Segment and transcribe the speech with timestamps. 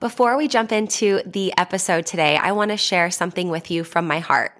[0.00, 4.06] Before we jump into the episode today, I want to share something with you from
[4.06, 4.52] my heart.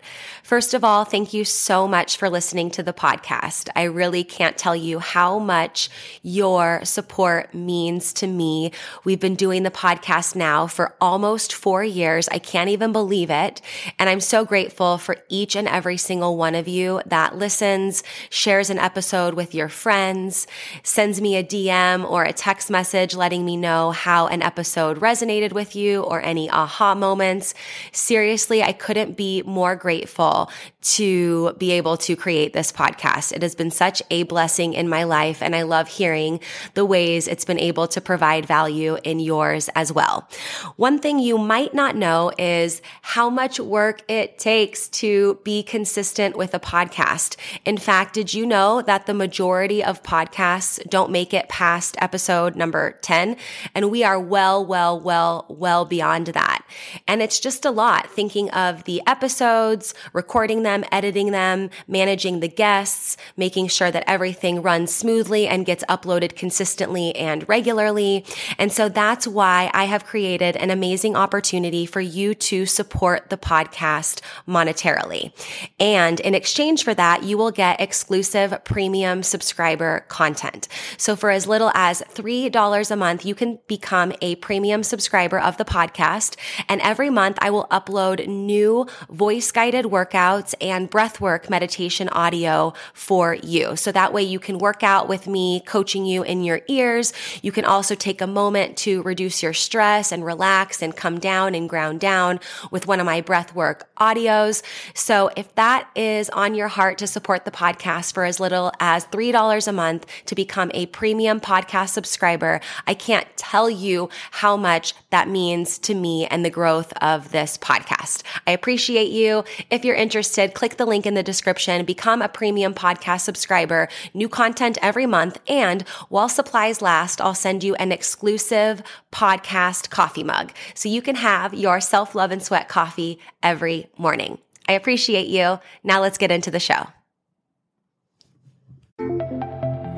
[0.43, 3.69] First of all, thank you so much for listening to the podcast.
[3.77, 5.91] I really can't tell you how much
[6.23, 8.73] your support means to me.
[9.05, 12.29] We've been doing the podcast now for almost four years.
[12.31, 13.61] I can't even believe it.
[13.97, 18.71] And I'm so grateful for each and every single one of you that listens, shares
[18.71, 20.49] an episode with your friends,
[20.83, 25.53] sends me a DM or a text message letting me know how an episode resonated
[25.53, 27.55] with you or any aha moments.
[27.93, 30.51] Seriously, I couldn't be more grateful
[30.81, 33.33] to be able to create this podcast.
[33.33, 36.41] It has been such a blessing in my life, and I love hearing
[36.75, 40.29] the ways it's been able to provide value in yours as well.
[40.77, 46.37] One thing you might not know is how much work it takes to be consistent
[46.37, 47.37] with a podcast.
[47.65, 52.57] In fact, did you know that the majority of podcasts don't make it past episode
[52.57, 53.37] number 10?
[53.75, 55.18] And we are well, well, well,
[55.49, 56.65] well beyond that.
[57.07, 62.49] And it's just a lot thinking of the episodes, recording them, editing them, managing the
[62.49, 68.25] guests, making sure that everything runs smoothly and gets uploaded consistently and regularly.
[68.59, 73.37] And so that's why I have created an amazing opportunity for you to support the
[73.37, 75.33] podcast monetarily.
[75.81, 80.69] And in exchange for that, you will get exclusive premium subscriber content.
[80.97, 85.57] So for as little as $3 a month, you can become a premium subscriber of
[85.57, 86.37] the podcast.
[86.69, 92.73] And every month I will upload new voice guided workouts workouts and breathwork meditation audio
[92.93, 93.77] for you.
[93.77, 97.13] So that way you can work out with me coaching you in your ears.
[97.43, 101.55] You can also take a moment to reduce your stress and relax and come down
[101.55, 104.63] and ground down with one of my breathwork audios.
[104.95, 109.07] So if that is on your heart to support the podcast for as little as
[109.07, 114.88] $3 a month to become a premium podcast subscriber, I can't tell you how much
[115.11, 118.23] that means to me and the growth of this podcast.
[118.47, 119.45] I appreciate you.
[119.71, 124.29] If you're interested, click the link in the description, become a premium podcast subscriber, new
[124.29, 125.39] content every month.
[125.49, 131.17] And while supplies last, I'll send you an exclusive podcast coffee mug so you can
[131.17, 134.39] have your self love and sweat coffee every morning.
[134.69, 135.59] I appreciate you.
[135.83, 136.87] Now let's get into the show.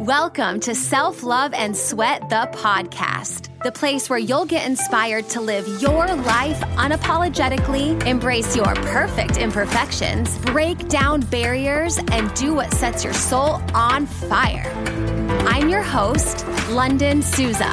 [0.01, 5.41] Welcome to Self Love and Sweat, the podcast, the place where you'll get inspired to
[5.41, 13.05] live your life unapologetically, embrace your perfect imperfections, break down barriers, and do what sets
[13.05, 14.73] your soul on fire.
[15.47, 17.71] I'm your host, London Souza.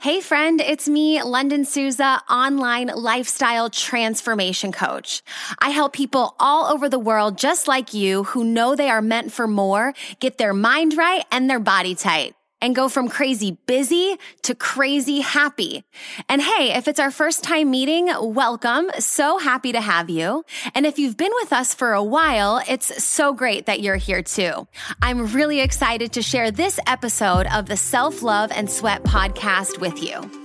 [0.00, 5.22] Hey friend, it's me, London Souza, online lifestyle transformation coach.
[5.58, 9.32] I help people all over the world just like you who know they are meant
[9.32, 14.16] for more, get their mind right and their body tight and go from crazy busy
[14.42, 15.84] to crazy happy.
[16.28, 18.90] And hey, if it's our first time meeting, welcome.
[18.98, 20.44] So happy to have you.
[20.74, 24.22] And if you've been with us for a while, it's so great that you're here
[24.22, 24.66] too.
[25.02, 30.02] I'm really excited to share this episode of the Self Love and Sweat podcast with
[30.02, 30.43] you.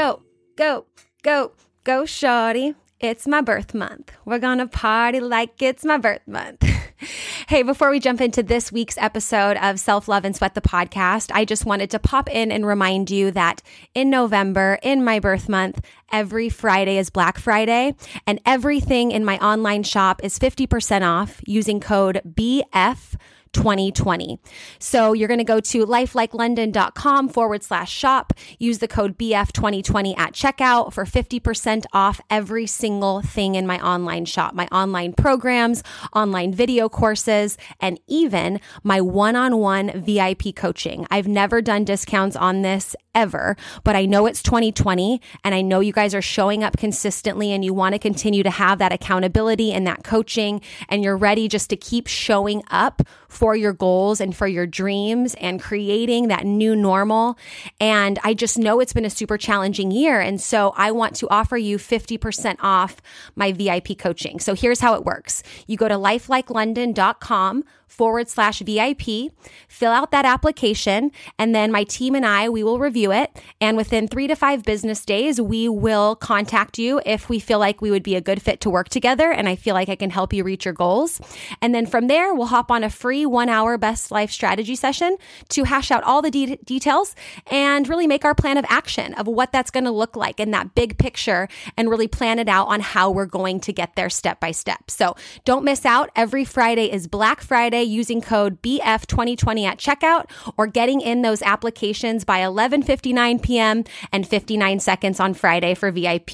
[0.00, 0.22] Go,
[0.56, 0.86] go,
[1.22, 1.52] go,
[1.84, 2.74] go, shorty.
[3.00, 4.10] It's my birth month.
[4.24, 6.62] We're gonna party like it's my birth month.
[7.48, 11.30] hey, before we jump into this week's episode of Self Love and Sweat the podcast,
[11.34, 13.60] I just wanted to pop in and remind you that
[13.94, 17.94] in November, in my birth month, every Friday is Black Friday,
[18.26, 23.16] and everything in my online shop is 50% off using code BF
[23.52, 24.38] 2020.
[24.78, 28.32] So you're going to go to lifelikelondon.com forward slash shop.
[28.58, 34.24] Use the code BF2020 at checkout for 50% off every single thing in my online
[34.24, 35.82] shop, my online programs,
[36.14, 41.06] online video courses, and even my one on one VIP coaching.
[41.10, 45.80] I've never done discounts on this ever, but I know it's 2020 and I know
[45.80, 49.72] you guys are showing up consistently and you want to continue to have that accountability
[49.72, 53.02] and that coaching and you're ready just to keep showing up
[53.40, 57.38] for your goals and for your dreams and creating that new normal.
[57.80, 60.20] And I just know it's been a super challenging year.
[60.20, 63.00] And so I want to offer you 50% off
[63.36, 64.40] my VIP coaching.
[64.40, 65.42] So here's how it works.
[65.66, 69.32] You go to lifelikelondon.com forward slash VIP.
[69.68, 73.30] Fill out that application, and then my team and I, we will review it.
[73.60, 77.82] And within three to five business days, we will contact you if we feel like
[77.82, 80.10] we would be a good fit to work together and I feel like I can
[80.10, 81.20] help you reach your goals.
[81.60, 85.16] And then from there, we'll hop on a free one hour best life strategy session
[85.50, 87.14] to hash out all the de- details
[87.50, 90.52] and really make our plan of action of what that's going to look like in
[90.52, 94.10] that big picture and really plan it out on how we're going to get there
[94.10, 94.90] step by step.
[94.90, 96.10] So don't miss out.
[96.14, 102.24] Every Friday is Black Friday using code BF2020 at checkout or getting in those applications
[102.24, 103.84] by 11:59 p.m.
[104.12, 106.30] and 59 seconds on Friday for VIP.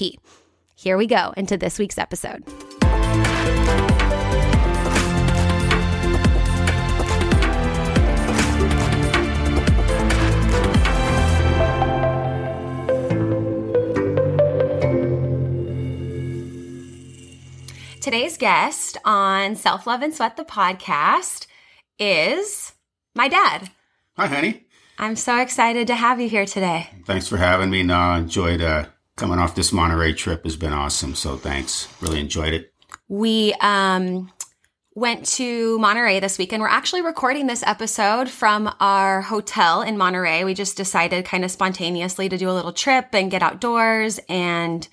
[0.75, 2.43] Here we go into this week's episode.
[18.07, 21.45] Today's guest on Self Love and Sweat the podcast
[21.99, 22.71] is
[23.13, 23.69] my dad.
[24.15, 24.63] Hi, honey.
[24.97, 26.89] I'm so excited to have you here today.
[27.03, 27.83] Thanks for having me.
[27.83, 28.85] No, I enjoyed uh,
[29.17, 30.45] coming off this Monterey trip.
[30.45, 31.15] Has been awesome.
[31.15, 31.89] So thanks.
[32.01, 32.73] Really enjoyed it.
[33.09, 34.31] We um,
[34.95, 36.61] went to Monterey this weekend.
[36.61, 40.45] We're actually recording this episode from our hotel in Monterey.
[40.45, 44.87] We just decided kind of spontaneously to do a little trip and get outdoors and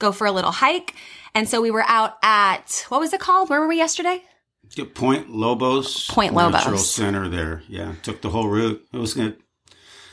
[0.00, 0.94] go for a little hike.
[1.34, 3.48] And so we were out at what was it called?
[3.48, 4.22] Where were we yesterday?
[4.94, 6.08] Point Lobos.
[6.08, 6.52] Point Lobos.
[6.52, 7.62] Natural Center there.
[7.68, 7.94] Yeah.
[8.02, 8.84] Took the whole route.
[8.92, 9.36] It was good.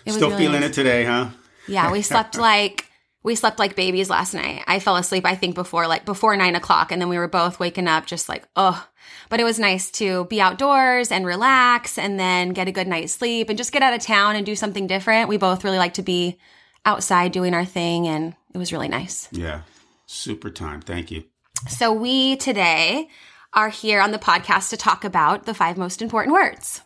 [0.05, 0.71] It Still really feeling nice.
[0.71, 1.29] it today, huh?
[1.67, 1.91] Yeah.
[1.91, 2.85] We slept like,
[3.23, 4.63] we slept like babies last night.
[4.67, 6.91] I fell asleep, I think, before like before nine o'clock.
[6.91, 8.87] And then we were both waking up just like, oh,
[9.29, 13.13] but it was nice to be outdoors and relax and then get a good night's
[13.13, 15.29] sleep and just get out of town and do something different.
[15.29, 16.37] We both really like to be
[16.85, 19.27] outside doing our thing and it was really nice.
[19.31, 19.61] Yeah.
[20.07, 20.81] Super time.
[20.81, 21.25] Thank you.
[21.69, 23.09] So, we today
[23.53, 26.81] are here on the podcast to talk about the five most important words.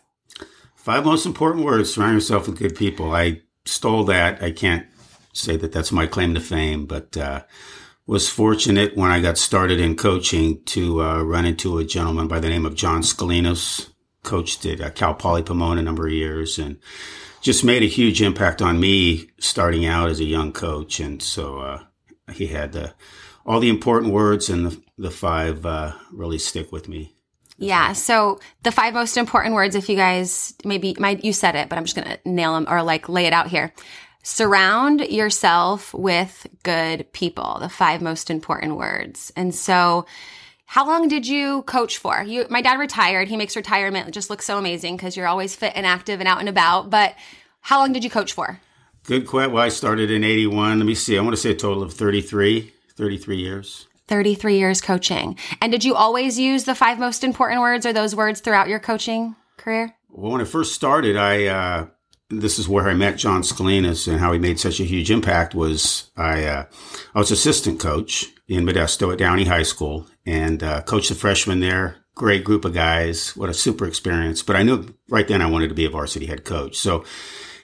[0.74, 3.14] Five most important words surround yourself with good people.
[3.14, 4.42] I stole that.
[4.42, 4.86] I can't
[5.32, 7.44] say that that's my claim to fame, but uh,
[8.06, 12.40] was fortunate when I got started in coaching to uh, run into a gentleman by
[12.40, 13.88] the name of John Scolinos.
[14.24, 16.78] Coached at uh, Cal Poly Pomona a number of years and
[17.40, 21.00] just made a huge impact on me starting out as a young coach.
[21.00, 21.82] And so uh,
[22.32, 22.88] he had uh,
[23.46, 27.14] all the important words and the, the five uh, really stick with me.
[27.58, 27.92] Yeah.
[27.92, 31.78] So the five most important words, if you guys maybe my, you said it, but
[31.78, 33.72] I'm just going to nail them or like lay it out here.
[34.24, 37.58] Surround yourself with good people.
[37.60, 39.32] The five most important words.
[39.36, 40.06] And so,
[40.64, 42.22] how long did you coach for?
[42.22, 43.28] You, my dad retired.
[43.28, 46.40] He makes retirement just look so amazing because you're always fit and active and out
[46.40, 46.88] and about.
[46.88, 47.14] But
[47.60, 48.58] how long did you coach for?
[49.04, 49.52] Good question.
[49.52, 50.78] Well, I started in 81.
[50.78, 51.18] Let me see.
[51.18, 53.86] I want to say a total of 33, 33 years.
[54.06, 55.36] 33 years coaching.
[55.60, 58.78] And did you always use the five most important words or those words throughout your
[58.78, 59.94] coaching career?
[60.10, 61.86] Well, when I first started, I, uh,
[62.28, 65.54] this is where I met John Scolinos and how he made such a huge impact
[65.54, 66.64] was I, uh,
[67.14, 71.60] I was assistant coach in Modesto at Downey High School and, uh, coached the freshmen
[71.60, 71.96] there.
[72.14, 73.34] Great group of guys.
[73.36, 74.42] What a super experience.
[74.42, 76.76] But I knew right then I wanted to be a varsity head coach.
[76.76, 77.04] So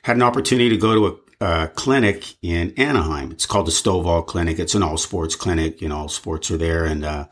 [0.03, 3.31] had an opportunity to go to a uh, clinic in Anaheim.
[3.31, 4.59] It's called the Stovall Clinic.
[4.59, 5.81] It's an all sports clinic.
[5.81, 6.85] You know, all sports are there.
[6.85, 7.27] And, uh,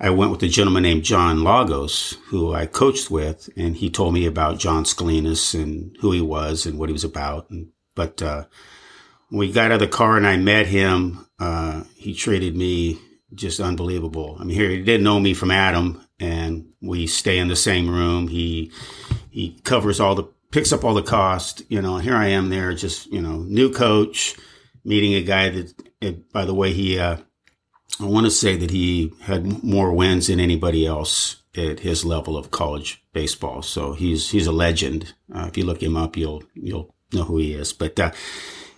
[0.00, 4.14] I went with a gentleman named John Lagos, who I coached with, and he told
[4.14, 7.50] me about John Scolinos and who he was and what he was about.
[7.50, 8.44] And, but, uh,
[9.30, 12.98] we got out of the car and I met him, uh, he treated me
[13.34, 14.36] just unbelievable.
[14.40, 17.90] I mean, here he didn't know me from Adam and we stay in the same
[17.90, 18.28] room.
[18.28, 18.72] He,
[19.30, 21.62] he covers all the picks up all the cost.
[21.68, 24.34] You know, here I am there, just, you know, new coach,
[24.84, 27.16] meeting a guy that, by the way, he, uh,
[28.00, 32.36] I want to say that he had more wins than anybody else at his level
[32.36, 33.62] of college baseball.
[33.62, 35.14] So he's, he's a legend.
[35.34, 37.72] Uh, if you look him up, you'll, you'll know who he is.
[37.72, 38.12] But, uh,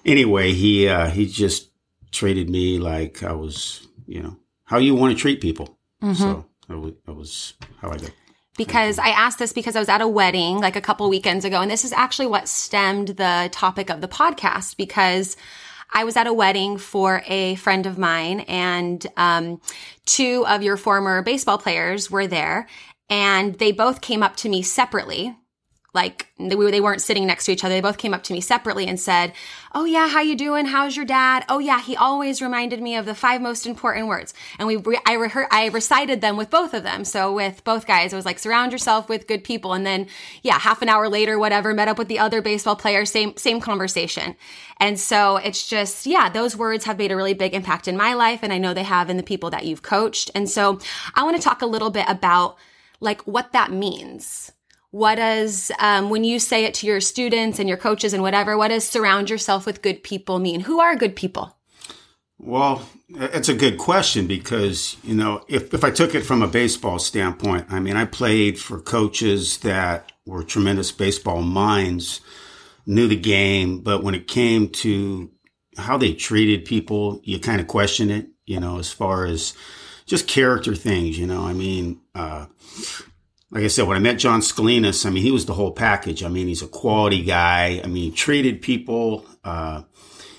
[0.04, 1.70] anyway, he, uh, he just
[2.10, 5.78] treated me like I was, you know, how you want to treat people.
[6.02, 6.14] Mm-hmm.
[6.14, 8.12] So that was how I got
[8.56, 11.60] because I asked this because I was at a wedding like a couple weekends ago.
[11.60, 15.36] And this is actually what stemmed the topic of the podcast because
[15.92, 19.60] I was at a wedding for a friend of mine and, um,
[20.06, 22.68] two of your former baseball players were there
[23.08, 25.36] and they both came up to me separately
[25.92, 27.74] like they, they weren't sitting next to each other.
[27.74, 29.32] They both came up to me separately and said,
[29.74, 30.66] "Oh yeah, how you doing?
[30.66, 31.44] How's your dad?
[31.48, 35.48] Oh yeah, he always reminded me of the five most important words." And we I
[35.50, 37.04] I recited them with both of them.
[37.04, 39.72] So with both guys, it was like surround yourself with good people.
[39.72, 40.06] And then
[40.42, 43.60] yeah, half an hour later, whatever, met up with the other baseball player, same same
[43.60, 44.36] conversation.
[44.78, 48.14] And so it's just yeah, those words have made a really big impact in my
[48.14, 50.30] life, and I know they have in the people that you've coached.
[50.34, 50.78] And so
[51.14, 52.56] I want to talk a little bit about
[53.00, 54.52] like what that means
[54.90, 58.56] what does um, when you say it to your students and your coaches and whatever
[58.56, 60.60] what does surround yourself with good people mean?
[60.60, 61.56] Who are good people?
[62.38, 62.82] Well
[63.16, 66.98] it's a good question because you know if, if i took it from a baseball
[66.98, 72.20] standpoint i mean i played for coaches that were tremendous baseball minds
[72.86, 75.30] knew the game but when it came to
[75.76, 79.54] how they treated people you kind of question it you know as far as
[80.06, 82.46] just character things you know i mean uh,
[83.50, 86.22] like I said, when I met John Scolinos, I mean, he was the whole package.
[86.22, 87.80] I mean, he's a quality guy.
[87.82, 89.82] I mean, he treated people, uh,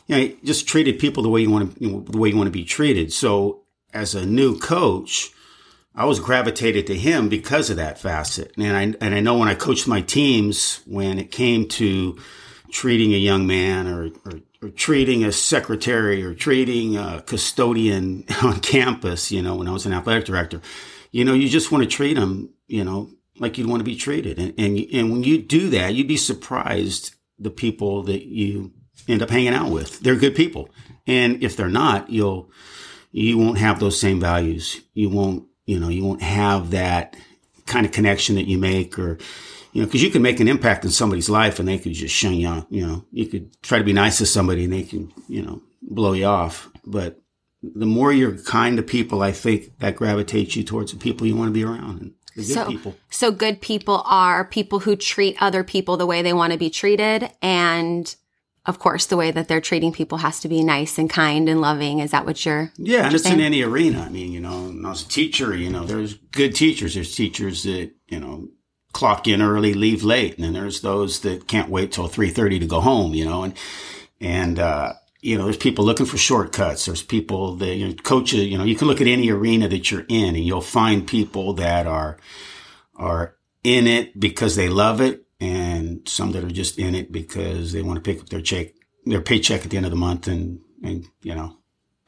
[0.08, 2.38] you know, just treated people the way you want to, you know, the way you
[2.38, 3.12] want to be treated.
[3.12, 3.64] So
[3.94, 5.32] as a new coach,
[5.94, 8.54] I was gravitated to him because of that facet.
[8.58, 12.18] And I, and I know when I coached my teams, when it came to
[12.72, 18.62] treating a young man or, or, or treating a secretary or treating a custodian on
[18.62, 20.62] campus, you know, when I was an athletic director,
[21.12, 23.10] you know, you just want to treat them you know,
[23.40, 24.40] like you'd want to be treated.
[24.40, 28.72] And, and, and when you do that, you'd be surprised the people that you
[29.08, 30.00] end up hanging out with.
[30.00, 30.70] They're good people.
[31.08, 32.52] And if they're not, you'll,
[33.12, 34.82] you won't have those same values.
[34.94, 37.16] You won't, you know, you won't have that
[37.66, 39.18] kind of connection that you make or,
[39.74, 42.14] you know, cause you can make an impact in somebody's life and they could just
[42.14, 42.66] shun you.
[42.70, 45.62] You know, you could try to be nice to somebody and they can, you know,
[45.82, 46.70] blow you off.
[46.86, 47.20] But
[47.64, 51.36] the more you're kind to people, I think that gravitates you towards the people you
[51.36, 52.02] want to be around.
[52.02, 52.96] And good so, people.
[53.10, 56.70] So good people are people who treat other people the way they want to be
[56.70, 57.32] treated.
[57.42, 58.14] And
[58.66, 61.62] of course, the way that they're treating people has to be nice and kind and
[61.62, 62.00] loving.
[62.00, 62.72] Is that what you're?
[62.78, 63.40] Yeah, what and it's saying?
[63.40, 64.02] in any arena.
[64.02, 66.94] I mean, you know, as a teacher, you know, there's good teachers.
[66.94, 68.50] There's teachers that you know
[68.94, 72.60] clock in early, leave late, and then there's those that can't wait till three thirty
[72.60, 73.16] to go home.
[73.16, 73.54] You know, and
[74.20, 76.86] and uh, you know, there's people looking for shortcuts.
[76.86, 78.46] There's people that you know, coaches.
[78.48, 81.54] You know, you can look at any arena that you're in, and you'll find people
[81.54, 82.18] that are
[82.96, 87.72] are in it because they love it, and some that are just in it because
[87.72, 88.70] they want to pick up their check,
[89.06, 91.56] their paycheck at the end of the month, and and you know,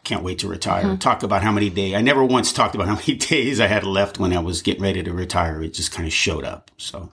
[0.03, 0.83] can't wait to retire.
[0.85, 0.95] Mm-hmm.
[0.95, 1.93] Talk about how many days.
[1.93, 4.81] I never once talked about how many days I had left when I was getting
[4.83, 5.61] ready to retire.
[5.61, 6.71] It just kind of showed up.
[6.77, 7.11] So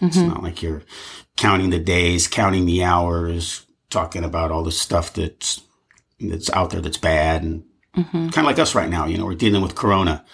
[0.00, 0.28] it's Mm-hmm.
[0.28, 0.82] not like you're
[1.36, 5.62] counting the days, counting the hours, talking about all the stuff that's
[6.20, 7.64] that's out there that's bad and
[7.96, 8.28] Mm-hmm.
[8.28, 9.06] kind of like us right now.
[9.06, 10.24] You know, we're dealing with Corona.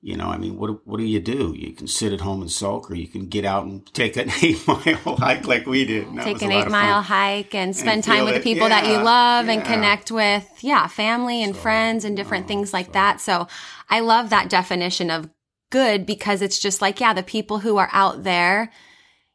[0.00, 1.54] You know, I mean, what what do you do?
[1.54, 4.30] You can sit at home and sulk, or you can get out and take an
[4.42, 6.06] eight mile hike like we did.
[6.06, 8.44] And Take an eight mile hike and spend time feel with the it.
[8.44, 12.72] people that you Yeah, love and connect with, yeah, family and friends and different things
[12.72, 13.20] like that.
[13.20, 13.48] So
[13.90, 15.28] I love that definition of
[15.70, 18.70] good because it's just like, yeah, the people who are out there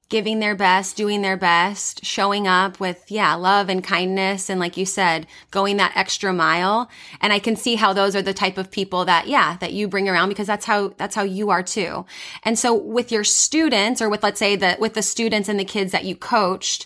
[0.09, 4.49] giving their best, doing their best, showing up with, yeah, love and kindness.
[4.49, 6.89] And like you said, going that extra mile.
[7.21, 9.87] And I can see how those are the type of people that, yeah, that you
[9.87, 12.05] bring around because that's how, that's how you are too.
[12.43, 15.65] And so with your students or with, let's say the, with the students and the
[15.65, 16.85] kids that you coached,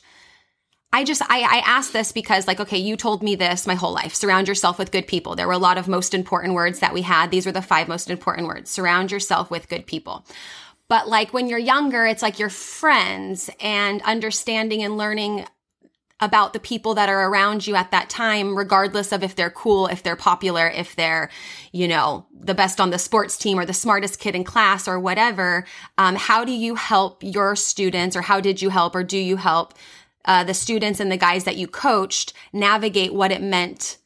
[0.91, 3.93] I just, I, I asked this because like, okay, you told me this my whole
[3.93, 4.15] life.
[4.15, 5.35] Surround yourself with good people.
[5.35, 7.29] There were a lot of most important words that we had.
[7.29, 8.71] These were the five most important words.
[8.71, 10.25] Surround yourself with good people.
[10.89, 15.45] But like when you're younger, it's like your friends and understanding and learning
[16.19, 19.87] about the people that are around you at that time, regardless of if they're cool,
[19.87, 21.29] if they're popular, if they're,
[21.71, 24.99] you know, the best on the sports team or the smartest kid in class or
[24.99, 25.63] whatever.
[25.97, 29.37] Um, how do you help your students or how did you help or do you
[29.37, 29.75] help
[30.25, 33.98] uh, the students and the guys that you coached navigate what it meant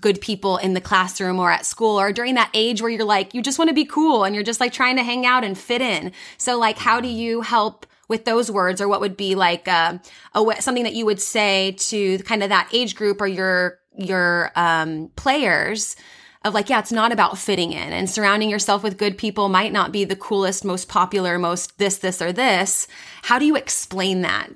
[0.00, 3.34] good people in the classroom or at school or during that age where you're like
[3.34, 5.56] you just want to be cool and you're just like trying to hang out and
[5.56, 6.12] fit in.
[6.38, 9.98] So like how do you help with those words or what would be like uh,
[10.34, 14.50] a something that you would say to kind of that age group or your your
[14.56, 15.96] um, players
[16.44, 19.72] of like yeah it's not about fitting in and surrounding yourself with good people might
[19.72, 22.86] not be the coolest most popular most this this or this.
[23.22, 24.50] How do you explain that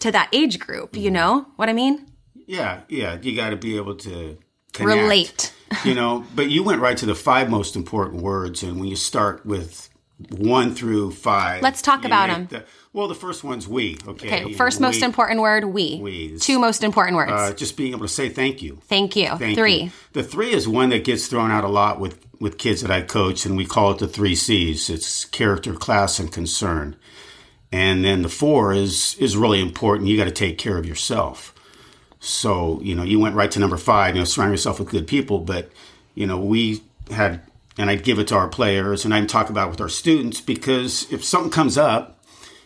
[0.00, 2.06] to that age group you know what i mean?
[2.48, 3.18] Yeah, yeah.
[3.20, 4.38] You got to be able to
[4.72, 5.52] connect, relate
[5.84, 8.96] you know, but you went right to the five most important words, and when you
[8.96, 9.88] start with
[10.30, 12.46] one through five, Let's talk about them.
[12.50, 13.96] the- well, the first one's we.
[14.08, 14.26] Okay.
[14.42, 16.38] okay you first know, most we, important word we We.
[16.38, 18.80] two most important words Uh, just being able to say thank you.
[18.88, 19.90] thank you Thank three you.
[20.14, 23.02] The three is one that gets thrown out a lot with with kids that I
[23.02, 24.88] coach, and we call it the three C's.
[24.88, 26.96] It's character, class, and concern.
[27.70, 30.08] And then the four is is really important.
[30.08, 31.54] You got to take care of yourself.
[32.20, 34.14] So you know, you went right to number five.
[34.14, 35.38] You know, surround yourself with good people.
[35.38, 35.70] But
[36.14, 37.42] you know, we had,
[37.76, 40.40] and I'd give it to our players, and I'd talk about it with our students
[40.40, 42.22] because if something comes up,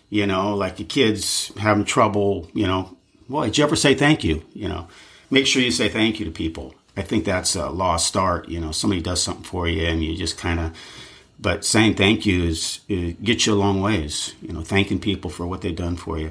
[0.08, 2.96] you know, like the kids having trouble, you know,
[3.28, 4.44] well, did you ever say thank you?
[4.52, 4.88] You know,
[5.30, 6.74] make sure you say thank you to people.
[6.96, 8.48] I think that's a lost start.
[8.48, 10.76] You know, somebody does something for you and you just kind of
[11.42, 14.34] but saying thank you is, gets you a long ways.
[14.40, 16.30] You know, thanking people for what they've done for you.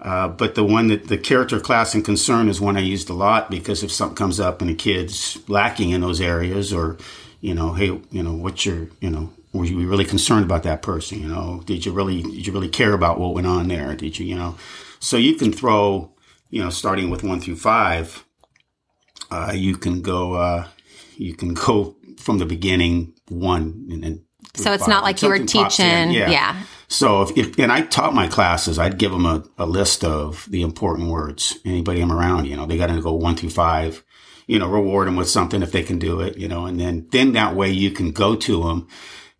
[0.00, 3.14] Uh, but the one that the character, class, and concern is one I used a
[3.14, 6.98] lot because if something comes up and a kid's lacking in those areas, or
[7.40, 10.82] you know, hey, you know, what's your, you know, were you really concerned about that
[10.82, 11.20] person?
[11.20, 13.94] You know, did you really did you really care about what went on there?
[13.96, 14.56] Did you, you know,
[15.00, 16.12] so you can throw,
[16.50, 18.24] you know, starting with one through five,
[19.30, 20.68] uh, you can go, uh,
[21.16, 24.27] you can go from the beginning one and then.
[24.54, 26.30] So it's not like you were teaching, yeah.
[26.30, 26.62] yeah.
[26.88, 30.46] So if, if, and I taught my classes, I'd give them a, a list of
[30.50, 31.58] the important words.
[31.64, 34.02] Anybody I'm around, you know, they got to go one through five.
[34.46, 36.38] You know, reward them with something if they can do it.
[36.38, 38.88] You know, and then then that way you can go to them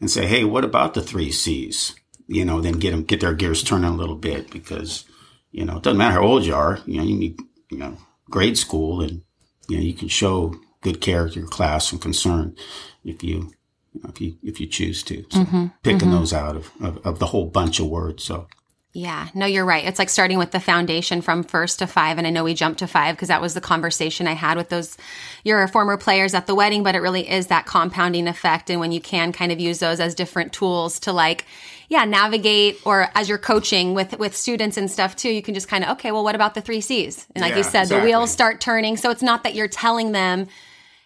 [0.01, 1.95] and say, hey, what about the three C's?
[2.27, 5.07] You know, then get them get their gears turning a little bit because
[5.51, 6.81] you know it doesn't matter how old you are.
[6.85, 7.41] You know, you need
[7.71, 7.97] you know
[8.29, 9.23] grade school and
[9.67, 12.55] you know you can show good character, class, and concern
[13.03, 13.51] if you
[13.99, 15.25] you know, if you if you choose to.
[15.31, 16.13] So mm-hmm, picking mm-hmm.
[16.13, 18.25] those out of, of, of the whole bunch of words.
[18.25, 18.49] So
[18.95, 19.85] yeah, no, you're right.
[19.85, 22.17] It's like starting with the foundation from first to five.
[22.17, 24.71] And I know we jumped to five because that was the conversation I had with
[24.71, 24.97] those
[25.45, 28.71] your former players at the wedding, but it really is that compounding effect.
[28.71, 31.45] And when you can kind of use those as different tools to like,
[31.91, 35.69] yeah, navigate or as you're coaching with with students and stuff too, you can just
[35.69, 37.27] kind of, okay, well, what about the three C's?
[37.35, 37.99] And like yeah, you said, exactly.
[37.99, 38.97] the wheels start turning.
[38.97, 40.49] So it's not that you're telling them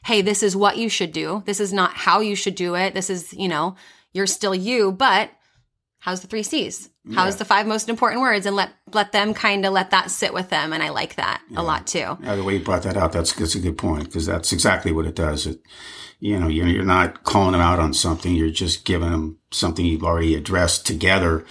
[0.04, 1.42] hey, this is what you should do.
[1.47, 2.94] This is not how you should do it.
[2.94, 3.76] This is, you know,
[4.12, 5.30] you're still you, but
[5.99, 6.90] how's the three C's?
[7.14, 7.38] How's yeah.
[7.38, 8.47] the five most important words?
[8.47, 10.73] And let let them kind of let that sit with them.
[10.73, 11.61] And I like that yeah.
[11.61, 12.16] a lot too.
[12.23, 14.92] Yeah, the way you brought that out, that's that's a good point because that's exactly
[14.92, 15.47] what it does.
[15.47, 15.61] It,
[16.21, 18.32] you know, you're, you're not calling them out on something.
[18.32, 21.44] You're just giving them something you've already addressed together,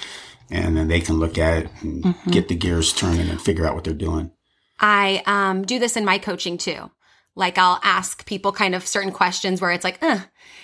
[0.49, 2.31] and then they can look at it and mm-hmm.
[2.31, 4.31] get the gears turning and figure out what they're doing.
[4.79, 6.89] I um, do this in my coaching too.
[7.35, 10.19] Like I'll ask people kind of certain questions where it's like, uh,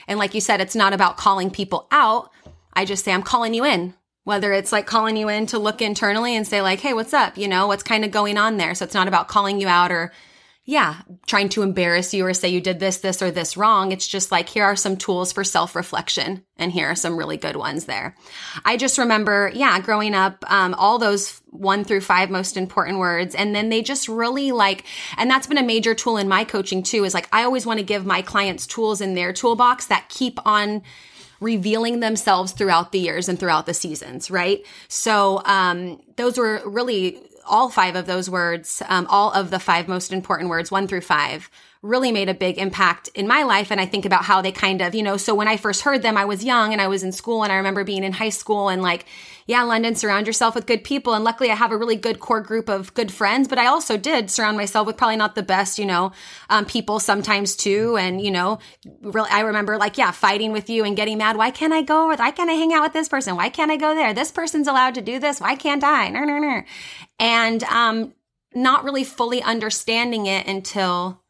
[0.08, 2.32] and like you said, it's not about calling people out.
[2.74, 3.94] I just say, I'm calling you in.
[4.24, 7.38] Whether it's like calling you in to look internally and say like, Hey, what's up?
[7.38, 8.76] You know, what's kind of going on there?
[8.76, 10.12] So it's not about calling you out or
[10.70, 10.98] yeah,
[11.28, 13.94] trying to embarrass you or say you did this, this, or this wrong.
[13.94, 16.44] It's just like, here are some tools for self reflection.
[16.58, 18.18] And here are some really good ones there.
[18.66, 23.34] I just remember, yeah, growing up, um, all those one through five most important words.
[23.34, 24.84] And then they just really like,
[25.18, 27.80] and that's been a major tool in my coaching too, is like, I always want
[27.80, 30.82] to give my clients tools in their toolbox that keep on
[31.40, 34.66] revealing themselves throughout the years and throughout the seasons, right?
[34.90, 39.88] So, um, those were really all five of those words, um, all of the five
[39.88, 41.50] most important words, one through five,
[41.82, 43.72] really made a big impact in my life.
[43.72, 46.02] And I think about how they kind of, you know, so when I first heard
[46.02, 48.30] them, I was young and I was in school and I remember being in high
[48.30, 49.06] school and like,
[49.46, 51.14] yeah, London, surround yourself with good people.
[51.14, 53.96] And luckily I have a really good core group of good friends, but I also
[53.96, 56.12] did surround myself with probably not the best, you know,
[56.50, 57.96] um, people sometimes too.
[57.98, 58.60] And, you know,
[59.02, 61.38] really, I remember like, yeah, fighting with you and getting mad.
[61.38, 62.08] Why can't I go?
[62.08, 63.38] Why can't I hang out with this person?
[63.38, 64.14] Why can't I go there?
[64.14, 65.40] This person's allowed to do this.
[65.40, 66.10] Why can't I?
[66.10, 66.64] No, no, no.
[67.20, 68.14] And, um,
[68.56, 71.22] not really fully understanding it until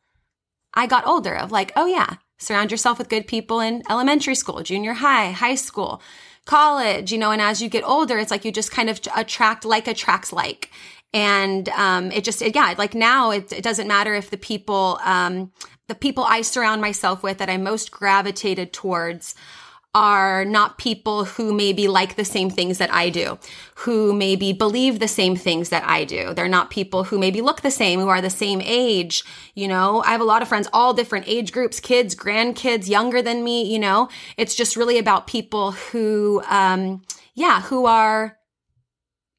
[0.78, 4.62] I got older of like, oh yeah, surround yourself with good people in elementary school,
[4.62, 6.02] junior high, high school,
[6.46, 9.66] college, you know, and as you get older, it's like you just kind of attract
[9.66, 10.70] like attracts like.
[11.14, 15.00] And um, it just, it, yeah, like now it, it, doesn't matter if the people,
[15.04, 15.52] um,
[15.88, 19.34] the people I surround myself with that I most gravitated towards
[19.98, 23.40] are not people who maybe like the same things that I do,
[23.78, 26.36] who maybe believe the same things that I do.
[26.36, 29.24] They're not people who maybe look the same, who are the same age.
[29.56, 33.24] You know, I have a lot of friends, all different age groups, kids, grandkids, younger
[33.24, 33.64] than me.
[33.64, 37.02] You know, it's just really about people who, um,
[37.34, 38.38] yeah, who are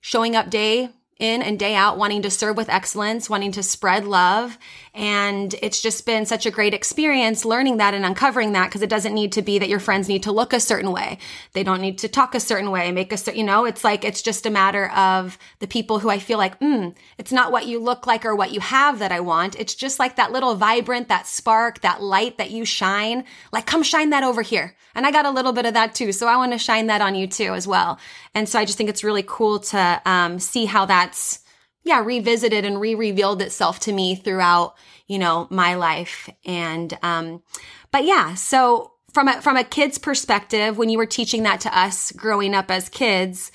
[0.00, 4.06] showing up day in and day out, wanting to serve with excellence, wanting to spread
[4.06, 4.56] love.
[4.94, 8.90] And it's just been such a great experience learning that and uncovering that because it
[8.90, 11.18] doesn't need to be that your friends need to look a certain way.
[11.54, 14.04] They don't need to talk a certain way, make a certain, you know, it's like,
[14.04, 17.66] it's just a matter of the people who I feel like, hmm, it's not what
[17.66, 19.58] you look like or what you have that I want.
[19.58, 23.24] It's just like that little vibrant, that spark, that light that you shine.
[23.52, 24.76] Like, come shine that over here.
[24.94, 26.12] And I got a little bit of that too.
[26.12, 28.00] So I want to shine that on you too as well.
[28.34, 31.40] And so I just think it's really cool to um, see how that's,
[31.84, 34.74] yeah, revisited and re-revealed itself to me throughout,
[35.06, 36.28] you know, my life.
[36.44, 37.42] And, um,
[37.90, 41.78] but yeah, so from a, from a kid's perspective, when you were teaching that to
[41.78, 43.50] us growing up as kids,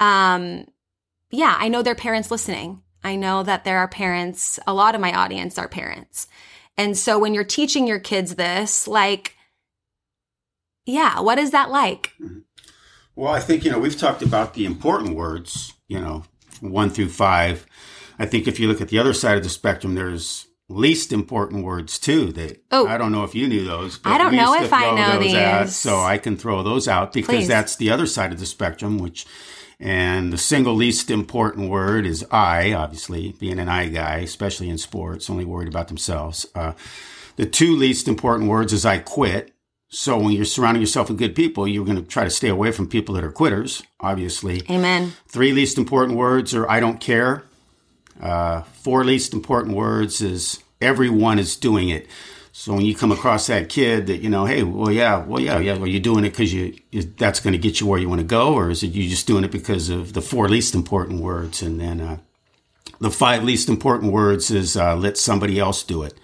[0.00, 0.66] um,
[1.30, 2.82] yeah, I know there are parents listening.
[3.04, 6.26] I know that there are parents, a lot of my audience are parents.
[6.76, 9.34] And so when you're teaching your kids this, like,
[10.84, 11.20] yeah.
[11.20, 12.12] What is that like?
[12.20, 12.40] Mm-hmm.
[13.14, 16.24] Well, I think, you know, we've talked about the important words, you know,
[16.60, 17.66] one through five.
[18.18, 21.64] I think if you look at the other side of the spectrum, there's least important
[21.64, 24.00] words too that oh, I don't know if you knew those.
[24.04, 25.34] I don't know if I know these.
[25.34, 27.48] Out, so I can throw those out because Please.
[27.48, 29.26] that's the other side of the spectrum, which
[29.78, 34.78] and the single least important word is I, obviously, being an I guy, especially in
[34.78, 36.46] sports, only worried about themselves.
[36.54, 36.72] Uh,
[37.36, 39.52] the two least important words is I quit.
[39.88, 42.72] So when you're surrounding yourself with good people, you're going to try to stay away
[42.72, 44.62] from people that are quitters, obviously.
[44.68, 45.12] Amen.
[45.28, 47.44] Three least important words are I don't care.
[48.20, 52.08] Uh, four least important words is everyone is doing it.
[52.52, 55.58] So when you come across that kid that you know, hey, well, yeah, well, yeah,
[55.58, 58.08] yeah, well, you're doing it because you, you that's going to get you where you
[58.08, 60.74] want to go, or is it you just doing it because of the four least
[60.74, 61.60] important words?
[61.60, 62.18] And then uh,
[62.98, 66.14] the five least important words is uh, let somebody else do it.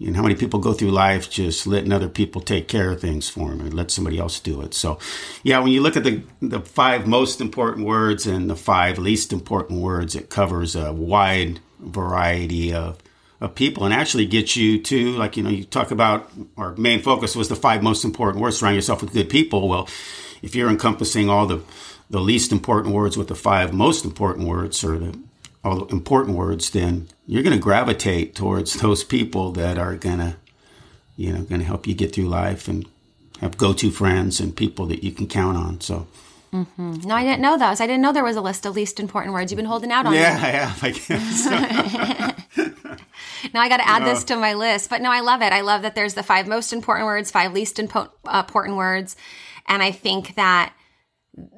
[0.00, 3.28] Know, how many people go through life just letting other people take care of things
[3.28, 4.72] for them and let somebody else do it?
[4.72, 4.98] So,
[5.42, 9.30] yeah, when you look at the, the five most important words and the five least
[9.30, 12.98] important words, it covers a wide variety of
[13.40, 17.00] of people and actually gets you to like you know you talk about our main
[17.00, 19.88] focus was the five most important words surround yourself with good people well
[20.42, 21.62] if you're encompassing all the
[22.10, 25.18] the least important words with the five most important words or the
[25.64, 30.18] all the important words then you're going to gravitate towards those people that are going
[30.18, 30.36] to
[31.16, 32.86] you know going to help you get through life and
[33.40, 36.06] have go-to friends and people that you can count on so
[36.52, 37.06] Mm-hmm.
[37.06, 37.80] No, I didn't know those.
[37.80, 39.52] I didn't know there was a list of least important words.
[39.52, 40.14] You've been holding out on.
[40.14, 40.82] Yeah, I have.
[40.82, 41.46] I guess.
[43.54, 44.08] now I got to add no.
[44.08, 44.90] this to my list.
[44.90, 45.52] But no, I love it.
[45.52, 49.16] I love that there's the five most important words, five least impo- uh, important words,
[49.68, 50.74] and I think that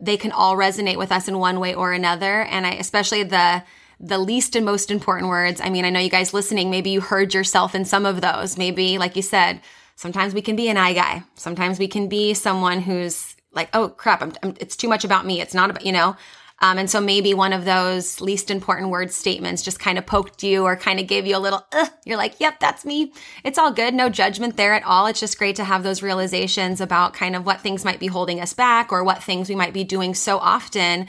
[0.01, 2.43] they can all resonate with us in one way or another.
[2.43, 3.63] And I, especially the
[4.03, 5.61] the least and most important words.
[5.61, 6.71] I mean, I know you guys listening.
[6.71, 8.59] Maybe you heard yourself in some of those.
[8.59, 9.61] Maybe, like you said,
[9.95, 11.23] sometimes we can be an I guy.
[11.37, 15.25] Sometimes we can be someone who's like, oh crap, I'm, I'm, it's too much about
[15.25, 15.41] me.
[15.41, 16.17] It's not about, you know,
[16.63, 20.45] um, and so maybe one of those least important word statements just kind of poked
[20.45, 21.67] you or kind of gave you a little,
[22.07, 23.13] you're like, yep, that's me.
[23.43, 23.95] It's all good.
[23.95, 25.07] No judgment there at all.
[25.07, 28.41] It's just great to have those realizations about kind of what things might be holding
[28.41, 31.09] us back or what things we might be doing so often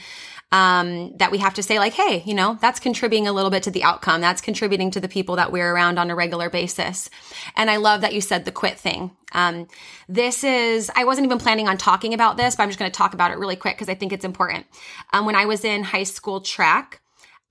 [0.53, 3.63] um, that we have to say like, hey, you know, that's contributing a little bit
[3.63, 4.21] to the outcome.
[4.21, 7.09] That's contributing to the people that we're around on a regular basis.
[7.57, 9.09] And I love that you said the quit thing.
[9.31, 9.67] Um,
[10.07, 12.95] this is, I wasn't even planning on talking about this, but I'm just going to
[12.95, 14.67] talk about it really quick because I think it's important.
[15.11, 17.01] Um, when I was in high school track,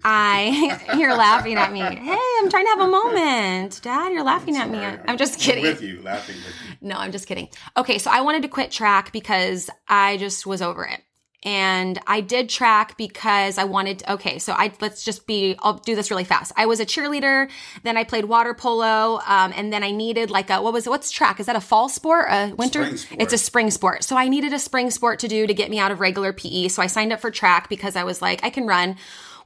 [0.05, 1.81] I, you're laughing at me.
[1.81, 3.81] Hey, I'm trying to have a moment.
[3.83, 4.79] Dad, you're laughing at me.
[4.79, 5.65] I'm just kidding.
[5.65, 6.89] With you, laughing with you.
[6.89, 7.49] No, I'm just kidding.
[7.77, 11.01] Okay, so I wanted to quit track because I just was over it
[11.43, 15.75] and I did track because I wanted to, okay, so I let's just be I'll
[15.75, 16.53] do this really fast.
[16.57, 17.51] I was a cheerleader,
[17.83, 20.91] then I played water polo, um, and then I needed like a what was it,
[20.91, 21.41] what's track?
[21.41, 22.27] Is that a fall sport?
[22.29, 22.97] A winter?
[22.97, 23.21] Sport.
[23.21, 24.05] It's a spring sport.
[24.05, 26.69] So I needed a spring sport to do to get me out of regular PE.
[26.69, 28.97] So I signed up for track because I was like, I can run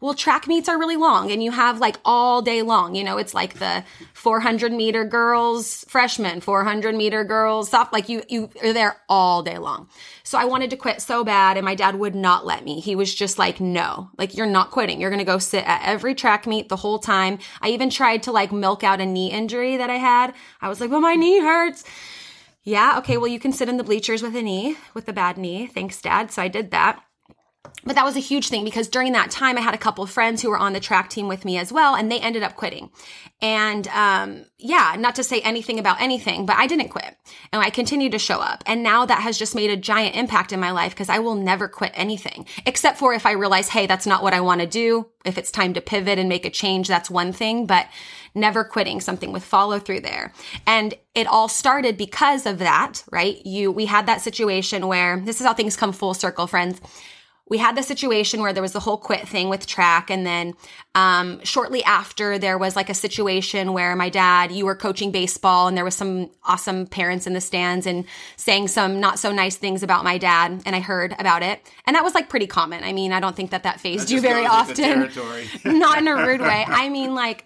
[0.00, 2.94] well, track meets are really long and you have like all day long.
[2.94, 8.22] You know, it's like the 400 meter girls freshman, 400 meter girls soft, like you,
[8.28, 9.88] you are there all day long.
[10.22, 12.80] So I wanted to quit so bad and my dad would not let me.
[12.80, 15.00] He was just like, no, like you're not quitting.
[15.00, 17.38] You're going to go sit at every track meet the whole time.
[17.60, 20.34] I even tried to like milk out a knee injury that I had.
[20.60, 21.84] I was like, well, my knee hurts.
[22.62, 22.98] Yeah.
[22.98, 23.16] Okay.
[23.16, 25.68] Well, you can sit in the bleachers with a knee, with a bad knee.
[25.68, 26.32] Thanks, dad.
[26.32, 27.00] So I did that
[27.84, 30.10] but that was a huge thing because during that time I had a couple of
[30.10, 32.56] friends who were on the track team with me as well, and they ended up
[32.56, 32.90] quitting.
[33.42, 37.16] And um, yeah, not to say anything about anything, but I didn't quit,
[37.52, 38.62] and I continued to show up.
[38.66, 41.34] And now that has just made a giant impact in my life because I will
[41.34, 44.66] never quit anything, except for if I realize, hey, that's not what I want to
[44.66, 45.08] do.
[45.24, 47.66] If it's time to pivot and make a change, that's one thing.
[47.66, 47.86] But
[48.34, 50.32] never quitting something with follow through there.
[50.66, 53.44] And it all started because of that, right?
[53.44, 56.80] You, we had that situation where this is how things come full circle, friends
[57.48, 60.10] we had the situation where there was the whole quit thing with track.
[60.10, 60.54] And then
[60.96, 65.68] um, shortly after, there was like a situation where my dad, you were coaching baseball,
[65.68, 68.04] and there was some awesome parents in the stands and
[68.36, 70.62] saying some not so nice things about my dad.
[70.66, 71.60] And I heard about it.
[71.86, 72.82] And that was like pretty common.
[72.82, 75.10] I mean, I don't think that that phased you very often.
[75.64, 76.64] not in a rude way.
[76.66, 77.44] I mean, like,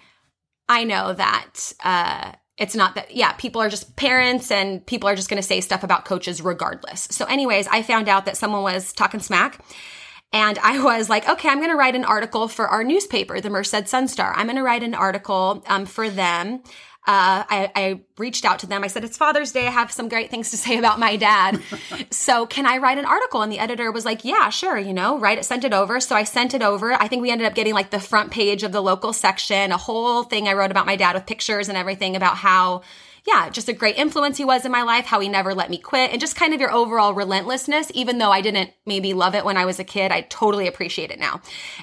[0.66, 1.72] I know that.
[1.84, 5.46] Uh, it's not that, yeah, people are just parents and people are just going to
[5.46, 7.08] say stuff about coaches regardless.
[7.10, 9.58] So, anyways, I found out that someone was talking smack.
[10.32, 13.50] And I was like, okay, I'm going to write an article for our newspaper, the
[13.50, 14.32] Merced Sun Star.
[14.36, 16.62] I'm going to write an article um, for them.
[17.06, 18.84] Uh, I, I, reached out to them.
[18.84, 19.66] I said, It's Father's Day.
[19.66, 21.58] I have some great things to say about my dad.
[22.10, 23.40] so, can I write an article?
[23.40, 25.98] And the editor was like, Yeah, sure, you know, write it, sent it over.
[25.98, 26.92] So, I sent it over.
[26.92, 29.78] I think we ended up getting like the front page of the local section, a
[29.78, 32.82] whole thing I wrote about my dad with pictures and everything about how
[33.26, 35.78] yeah, just a great influence he was in my life, how he never let me
[35.78, 37.90] quit, and just kind of your overall relentlessness.
[37.94, 41.10] Even though I didn't maybe love it when I was a kid, I totally appreciate
[41.10, 41.40] it now.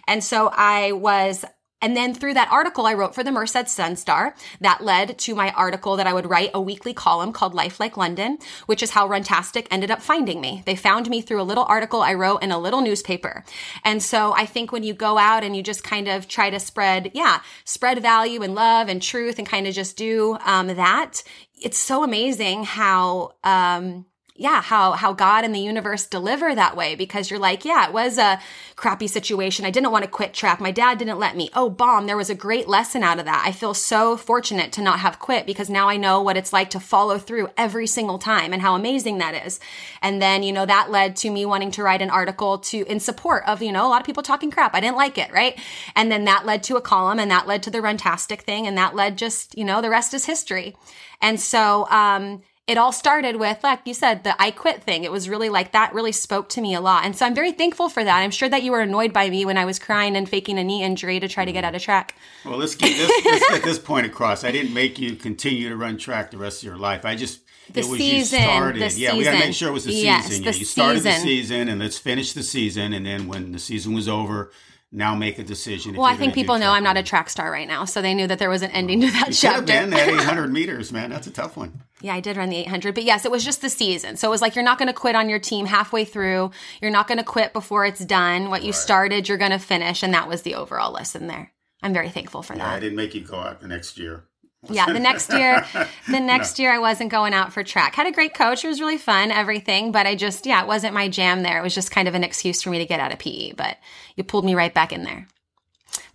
[0.07, 1.45] And so I was
[1.81, 5.35] And then through that article I wrote for the Merced Sun Star, that led to
[5.35, 8.91] my article that I would write a weekly column called Life Like London, which is
[8.91, 10.63] how Runtastic ended up finding me.
[10.65, 13.43] They found me through a little article I wrote in a little newspaper.
[13.83, 16.59] And so I think when you go out and you just kind of try to
[16.59, 21.23] spread, yeah, spread value and love and truth and kind of just do um, that,
[21.53, 24.05] it's so amazing how, um,
[24.37, 27.93] yeah, how, how God and the universe deliver that way because you're like, yeah, it
[27.93, 28.39] was a
[28.75, 29.65] crappy situation.
[29.65, 30.61] I didn't want to quit track.
[30.61, 31.49] My dad didn't let me.
[31.55, 32.05] Oh, bomb.
[32.05, 33.43] There was a great lesson out of that.
[33.45, 36.69] I feel so fortunate to not have quit because now I know what it's like
[36.71, 39.59] to follow through every single time and how amazing that is.
[40.01, 42.99] And then, you know, that led to me wanting to write an article to, in
[42.99, 44.75] support of, you know, a lot of people talking crap.
[44.75, 45.59] I didn't like it, right?
[45.95, 48.77] And then that led to a column and that led to the Runtastic thing and
[48.77, 50.75] that led just, you know, the rest is history.
[51.21, 55.05] And so, um, it all started with, like you said, the I quit thing.
[55.05, 57.05] It was really like that really spoke to me a lot.
[57.05, 58.19] And so I'm very thankful for that.
[58.19, 60.65] I'm sure that you were annoyed by me when I was crying and faking a
[60.65, 61.67] knee injury to try to get mm.
[61.67, 62.15] out of track.
[62.43, 64.43] Well, let's get this, let's get this point across.
[64.43, 67.05] I didn't make you continue to run track the rest of your life.
[67.05, 67.39] I just,
[67.71, 68.91] the it was season, you started.
[68.91, 70.43] the yeah, we got to make sure it was the Yes, season.
[70.43, 71.27] the yeah, you started the season.
[71.27, 72.91] season and let's finish the season.
[72.91, 74.51] And then when the season was over,
[74.91, 75.91] now make a decision.
[75.91, 78.13] if Well, I think people know I'm not a track star right now, so they
[78.13, 79.27] knew that there was an ending to that.
[79.27, 79.61] You chapter.
[79.63, 81.09] been that 800 meters, man.
[81.09, 81.81] That's a tough one.
[82.01, 84.15] Yeah, I did run the 800, but yes, it was just the season.
[84.15, 86.51] So it was like you're not going to quit on your team halfway through.
[86.81, 88.49] You're not going to quit before it's done.
[88.49, 91.51] What you started, you're going to finish, and that was the overall lesson there.
[91.83, 92.75] I'm very thankful for I that.
[92.75, 94.25] I didn't make you go out the next year.
[94.69, 95.65] Yeah, the next year,
[96.09, 97.95] the next year I wasn't going out for track.
[97.95, 98.65] Had a great coach.
[98.65, 101.59] It was really fun, everything, but I just, yeah, it wasn't my jam there.
[101.59, 103.77] It was just kind of an excuse for me to get out of PE, but
[104.15, 105.27] you pulled me right back in there.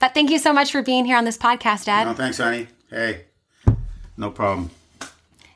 [0.01, 2.05] But thank you so much for being here on this podcast, Dad.
[2.05, 2.67] No, thanks, honey.
[2.91, 3.25] Hey,
[4.17, 4.71] no problem.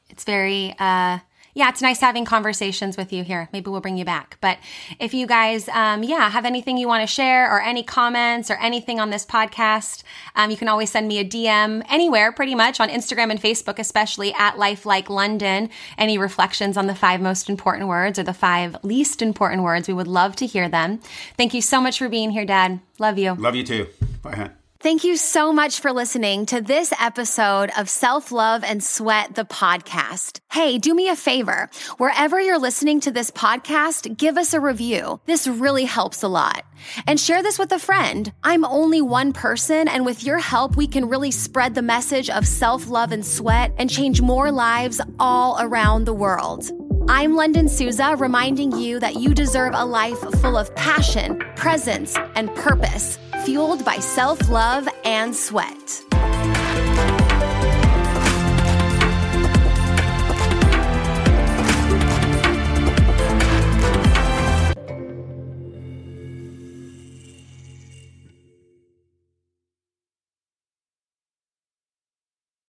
[0.08, 1.18] it's very uh
[1.56, 3.48] yeah it's nice having conversations with you here.
[3.52, 4.36] Maybe we'll bring you back.
[4.40, 4.58] But
[5.00, 8.54] if you guys um yeah have anything you want to share or any comments or
[8.54, 10.04] anything on this podcast
[10.36, 13.78] um, you can always send me a dm anywhere pretty much on instagram and facebook
[13.78, 15.68] especially at life like london.
[15.98, 19.88] Any reflections on the five most important words or the five least important words?
[19.88, 21.00] We would love to hear them.
[21.36, 22.80] Thank you so much for being here dad.
[22.98, 23.34] Love you.
[23.34, 23.86] Love you too.
[24.22, 24.65] Bye, hon.
[24.86, 29.44] Thank you so much for listening to this episode of Self Love and Sweat, the
[29.44, 30.38] podcast.
[30.52, 31.68] Hey, do me a favor.
[31.98, 35.20] Wherever you're listening to this podcast, give us a review.
[35.26, 36.64] This really helps a lot.
[37.04, 38.32] And share this with a friend.
[38.44, 42.46] I'm only one person, and with your help, we can really spread the message of
[42.46, 46.70] self love and sweat and change more lives all around the world.
[47.08, 52.52] I'm London Souza, reminding you that you deserve a life full of passion, presence, and
[52.56, 56.02] purpose, fueled by self love and sweat.